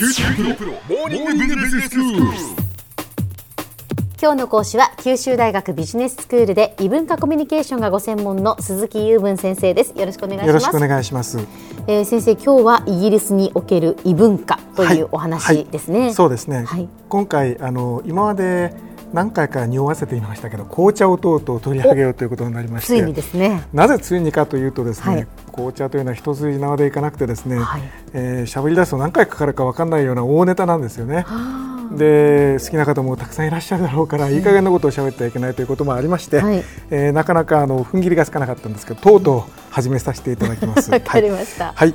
[0.00, 2.59] 九州大学モーニングビジネススクール。
[4.22, 9.98] 今日の講師は九州大学ビジネススクールで異文化コミュニケーションがご専門の鈴木雄文先生です。
[9.98, 10.46] よろしくお願いします。
[10.48, 11.38] よろしくお願いします。
[11.86, 16.12] えー先生今日はイギリスにおける異文化というお話ですね、はい。
[16.14, 16.64] そうですね。
[16.66, 16.86] はい。
[17.08, 18.74] 今回あの今まで
[19.14, 23.62] 何回か匂わせていましたけど、紅茶をとうとう取り上げようということになりまして、ついにですね。
[23.72, 25.26] なぜついにかというとですね、はい。
[25.50, 27.82] 紅茶というのは一筋縄でいかなくてですね、はい。
[28.12, 31.24] えーしゃべり出すと何回かかるかわかんないような大ネタなんですよね。
[31.26, 36.64] あで好きな方もたくさんいらっしゃるだろうから、いい加減なことを喋ってはいけないということもありまして、はい。
[36.90, 40.90] えーなかなかあの踏ん切りがつかなかったんですけど、とうとう始めさせていただきます。
[40.92, 41.72] わかりました。
[41.74, 41.94] はい、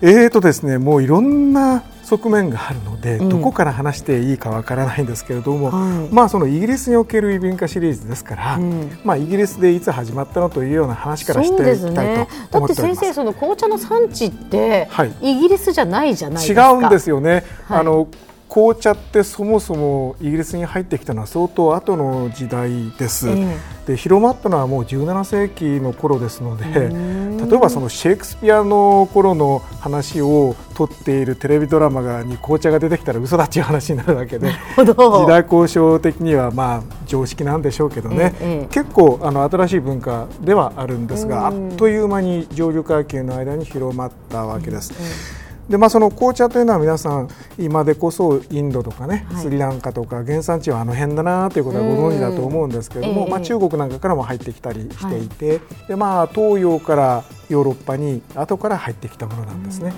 [0.00, 3.28] えーとですね、もういろんな側面があるので、うん。
[3.28, 6.14] どこから話していいかわからないんですけれども、はい。
[6.14, 8.98] まあそのイギリスにおける異文化シリーズですから、うん。
[9.04, 13.00] まあイギリスでいつ始まったのというような話からしていきたいですねとだって思っております。
[13.00, 15.12] 先生その紅茶の産地って、はい。
[15.20, 17.44] イギリスじゃないじゃないです違かうんですよね。
[17.68, 17.80] はい。
[17.80, 18.08] あの
[18.54, 23.28] 紅茶ってそもそもイギリスに入ってきたのは相当後の時代です。
[23.28, 27.36] えで広まったのはもう17世紀の頃ですのでん。
[27.36, 41.72] 例えばそのシェイクスピアの頃の話を撮っているテレビドラマがに紅茶が出てきたら嘘だっていう話になるわけで時代交渉的にはまあ常識なんでしょうけどね、ええ結構あの新しい文化ではあるんですがあうん。
[41.72, 45.43] っという間に上流階級の間に広まったわけです。
[45.68, 49.42] でまあ、その紅茶というのは皆さん今でこそインドとかね、はい。
[49.42, 53.30] スリランカとか原産地はあの辺だなということはご存知だと思うんですけれども、うんええ。
[53.30, 59.94] まあ、中国なんかからも入ってきたりしていて、でまあ、東洋からヨーロッパに後から入ってきたものなんですね。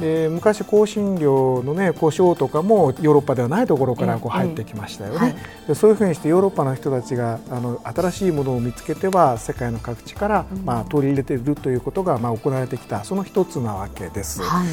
[0.00, 5.36] で昔香辛料のね胡椒とかもヨーロッパではないところからこうええ入ってきましたよね、はい。
[5.68, 14.42] でそういうふうにしてヨーロッパの人たちがあの新しいものを見つけては世界の各地から、まあ、取り入れているということが、まあ、行われてきたその一つなわけです。
[14.42, 14.68] はい。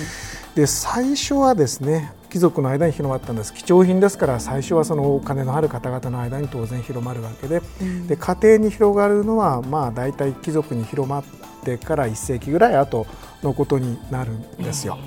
[0.56, 3.54] で最初はですね貴族の間に広まったんです。
[3.54, 7.62] 貴重品ですから最初はそのお金のある方々の間に当然広まるわけで,、
[8.08, 11.24] で家庭に広がるのはまあ大体貴族に広まっ
[11.64, 13.06] てから1世紀ぐらい後
[13.44, 14.98] のことになるんですよ。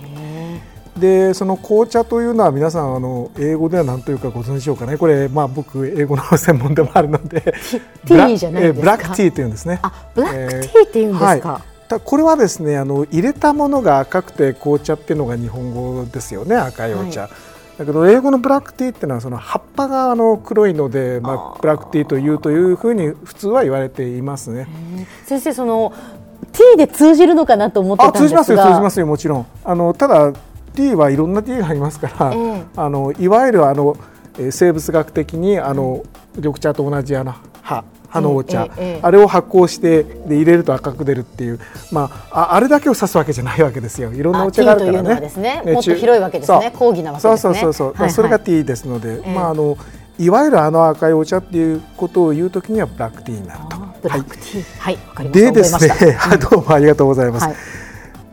[0.98, 4.96] でその紅茶というのは皆さんあの英語では何というかご存知でしょうかね。
[4.96, 7.40] これまあ僕英語の専門でもあるので。
[8.06, 8.80] ティーじゃないですか？
[8.80, 9.78] ブラックティーというんですね。
[9.82, 11.62] あブラックティーって言うんですか、はい。
[11.88, 17.30] たこれはですねあの入れたものが赤くて紅茶っていうのが日本語ですよね赤いお茶、は
[17.78, 24.68] だけど英語のブラックティーっていうのはその葉っぱがあの黒いので、まあブラックティーというというふうに普通は言われていますね。
[25.24, 25.92] 先生その
[26.52, 28.28] ティーで通じるのかなと思ってたあんですが。
[28.28, 29.46] 通じますよ通じますよもちろん。
[29.64, 30.32] あのただ
[30.74, 32.64] ティーはいろんなティーがありますから、ええ。
[32.76, 33.96] あのいわゆるあの
[34.38, 36.04] えー生物学的にあの
[36.36, 39.00] 緑茶と同じあの葉葉のお茶、ええええ。
[39.02, 41.60] あれを発酵してで入れると赤く出るっていう、
[41.92, 44.12] まあ、ああれだけを指すわけじゃないわけですよ。
[44.12, 45.62] いろんなお茶があるからね。
[45.64, 46.72] もっと広いわけですね。
[46.76, 47.36] 講義なわけですね。
[47.38, 48.10] そうそうそうそう、はいはい。
[48.10, 49.34] それがティーですので、ええ。
[49.34, 49.76] まああの
[50.18, 53.76] いわゆるあの赤いお茶っていうことを言うときにはブラックティーになると。
[53.76, 54.78] あブラックティー。
[54.78, 55.52] はいわ、かりました。
[55.52, 56.28] でですね、覚えました。
[56.30, 57.46] は いどうもありがとうございます。
[57.46, 57.54] はい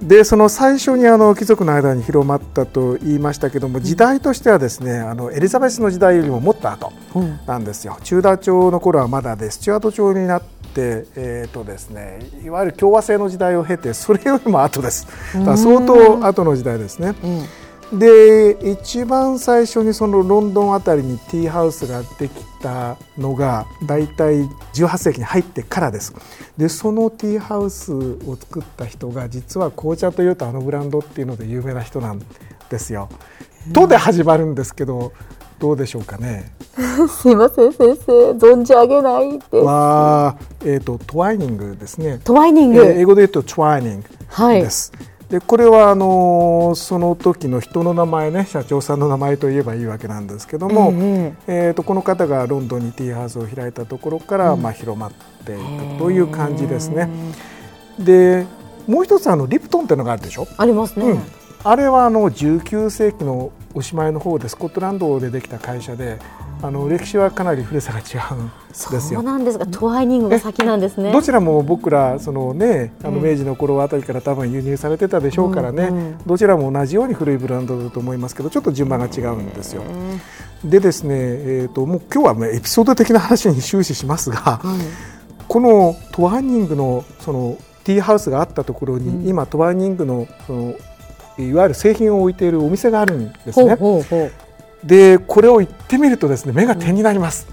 [0.01, 7.39] でその最初にあの貴族の間に広まったと言いましたけども時代としてはですねあのエリザベスの時代よりももっと後うん。
[7.47, 15.07] なんですよ、チューダー朝の頃はまだでスチュアート朝になって、えーとですね、いわゆる共和制の時代を経てそれよりも後です。
[15.33, 17.15] だから相当後の時代ですね。
[17.23, 17.45] うん
[17.93, 24.43] で一番最初にそのロンドンあたりにティーハウスができたのが大体
[24.73, 26.13] 18世紀に入ってからです
[26.57, 32.21] でそのティーハウスを作った人が実は紅茶というとあのブランドっていうので有名な人なん
[32.69, 33.09] ですよ。
[33.73, 35.13] とで始まるんですけど
[35.59, 36.51] どうでしょうかね。
[37.09, 42.19] すいません先生存じ上げないですは、えー、とトワイニングですね。
[42.23, 44.65] トワイニング、えー英語で言うとトワイニングはい
[45.29, 55.11] でこれはあのーその時の人の名前ね社長さんの名前と言えばいいわけなんですけども、ええー、とこの方がロンドンにティーハウスを開いたところから、まあ、広まっ
[55.45, 57.09] ていったという感じですね。
[57.99, 58.45] で
[58.87, 61.21] もう一つあのリプトンっていうのがあるでしょ、ありますね、うん、
[61.63, 66.19] あれはあの19世紀のおしまいの方でスコットランドでできた会社で
[66.61, 68.99] あの歴史はかなり古さが違うんですよ。
[68.99, 71.11] そうなんですがトワイニングが先なんですね。
[71.11, 76.17] どちらも僕らそのねあの明治の頃あたりから多分輸入されてたでしょうからね、うんうん。
[76.25, 79.83] どちらも同じように古いブランドだと思いますけどちょっと順番が違うんですよ。
[80.63, 84.79] でですね、えー、ともう今日はねエピソード的な話に終始しますが、はい。
[85.47, 89.27] このトワーニングのそのティーハウスがあったところに、うん。
[89.27, 90.75] 今トワーニングのその
[91.37, 93.75] いわゆる製品を置いているお店があるんですほうね。
[93.75, 94.31] ほうほう
[94.83, 97.47] でこれを行ってみるとですね目が点になります。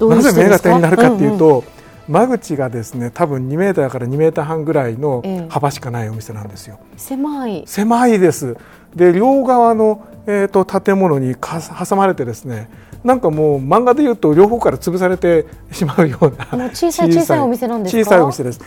[0.00, 1.64] うなぜ目が点になるかっていうんんと、
[2.08, 6.78] 間口がですね多分2メーターから2メーター半ぐらいのええ幅しかないお店なんですよ。
[6.96, 8.56] 狭い狭いです。
[8.94, 12.68] で両側の、えー、と建物にか挟まれてですね
[13.02, 18.02] なんかもう漫画でいうと両方から潰されてしまうような小さい小さいお店なんですか？
[18.04, 18.60] 小さいお店です。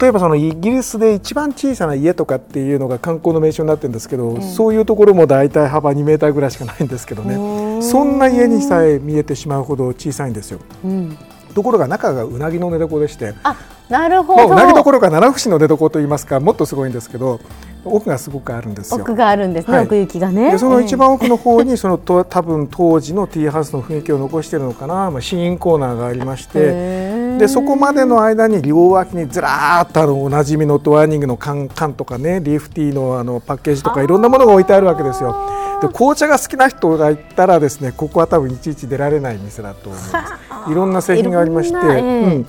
[0.00, 7.80] 例えばそのイギリスで一番小さな家とかっていうのが観光の名所になってるんですけど、そういうところも大体幅2メーターぐらいしかないんですけどね。
[7.82, 10.60] そんな家にさえ見えてしまうほど小さいんですよ。
[10.84, 11.16] うん。
[11.54, 13.56] ところが中がうなぎの寝床でして、あ
[13.88, 17.40] なるほまあ、ど、うなぎどころか七節の寝床といいますかもっとすごいんですけど
[17.94, 19.00] 奥がすごくあるんですよ。
[19.00, 19.86] 奥があるんですね、はい。
[19.86, 20.50] 奥行きがね。
[20.52, 27.38] でその一番奥の方にそのと 多分当時のティーハウスの雰囲気を残しているのかな、まあ、試飲コーナーがありまして。
[27.38, 35.36] でそこまでの間に両脇にずらーっとあのおなじみのドワーニングの缶缶とかねリーフティーのあのパッケージとかいろんなものが置いてあるわけですよ。
[35.80, 40.26] で紅茶が好きな人がいたらですねここは多分いちいち出られない店だと思いま
[40.66, 40.70] す。
[40.72, 42.00] いろんな製品がありまして、ええ。
[42.00, 42.46] うん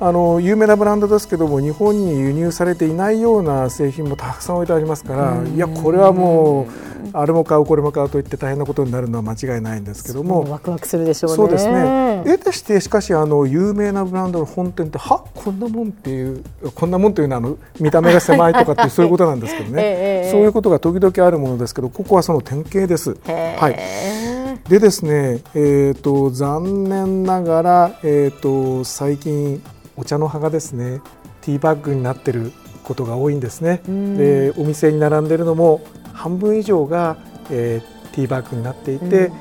[0.00, 10.50] あの有名なブランドですけども日本に輸入されていないような製品もたくさん置いてありますからいやこれはもうあれも買うこれも買うといって大変なことになるのは間違いないんですけども。
[10.50, 11.36] ワクワクするでしょうね。
[11.36, 12.22] そうですね。
[12.24, 16.42] 得てしてしかしあの有名なブランドの本店ってはこんなもんっていう
[16.74, 23.16] こんなもんというのはあの見た目が狭いとかっていうそういうことなんですけどね、 ええそういうことが時々あるものですけどここはその典型です。
[23.26, 24.68] はい。
[24.68, 29.62] でですね、えー、と残念ながら、えー、と最近
[29.96, 31.00] お茶の葉がですね
[31.40, 32.52] ティーバッグになってる
[32.82, 33.82] ことが多いんですね。
[33.90, 34.16] ん。
[34.16, 37.16] でお店に並んでるのも半分以上が、
[37.50, 39.32] えーティーバッグになっていて、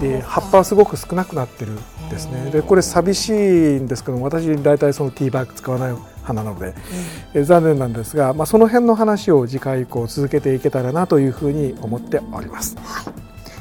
[0.00, 2.50] で葉っぱはすごく少なくなってるんですね。
[2.50, 3.32] でこれ寂しい
[3.78, 6.74] んですけども私大体そのティーバッグ使わない派なので、
[7.34, 12.76] えー残念なんですが、まあ、その辺の話を次回以降続けていけたらなというふうに思っております。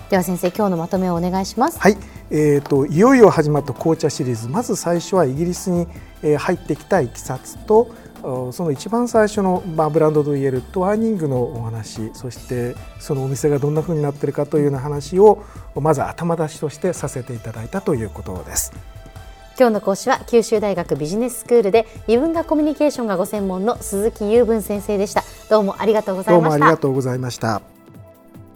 [0.09, 1.79] では先生今日のまとめをお願いします。
[1.79, 1.97] はい、
[2.29, 4.47] えー、といよいよ始まった紅茶シリーズ。
[4.47, 5.87] まず最初はイギリスに
[6.21, 7.91] えー入ってきたいきさつと
[8.21, 15.43] おその一番最初の、まあ、ブランドといえるトワーニングのお話そしてそのお店がどんなふうになっているかというような話を
[15.75, 18.73] まず頭出しとしてさせていただいたということです。
[19.57, 25.23] 今日の講師は九州大学ビジネススクールで異文化コミュニケーションがご専門の鈴木雄文先生でした。
[25.49, 27.61] どうもありがとうござどもあいうましたりがとうございました。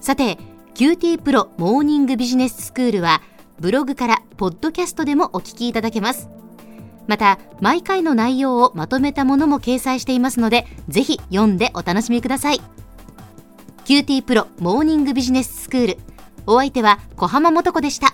[0.02, 0.38] さて
[0.80, 3.22] QT プロモーニングビジネススクールは
[3.60, 6.30] ブログからポッドキャストでもお聞きいただけます。
[7.06, 12.62] また毎回の内容をまとめたものも掲載していますのでぜひ読んでお楽しみください。
[13.84, 15.98] QT プロモーニングビジネススクール。
[16.48, 18.14] お相手は小浜もとこでした。